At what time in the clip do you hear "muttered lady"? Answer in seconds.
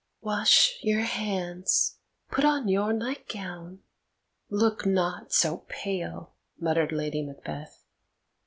6.57-7.21